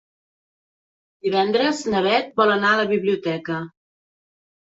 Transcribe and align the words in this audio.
Divendres 1.25 1.81
na 1.95 2.01
Beth 2.07 2.33
vol 2.41 2.53
anar 2.55 2.71
a 2.77 2.79
la 2.81 2.87
biblioteca. 2.95 3.59